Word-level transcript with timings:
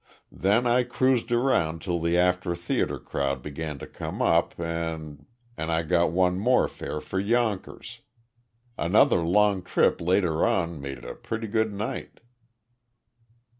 Then 0.31 0.65
I 0.65 0.81
cruised 0.81 1.31
around 1.31 1.83
till 1.83 1.99
the 1.99 2.17
after 2.17 2.55
theater 2.55 2.97
crowd 2.97 3.43
began 3.43 3.77
to 3.77 3.85
come 3.85 4.19
up 4.19 4.59
an' 4.59 5.27
an' 5.57 5.69
I 5.69 5.83
got 5.83 6.11
one 6.11 6.39
more 6.39 6.67
fare 6.67 6.99
for 6.99 7.19
Yonkers. 7.19 7.99
Another 8.79 9.21
long 9.21 9.61
trip 9.61 10.01
later 10.01 10.43
on 10.43 10.81
made 10.81 10.97
it 10.97 11.05
a 11.05 11.13
pretty 11.13 11.45
good 11.45 11.71
night." 11.71 12.19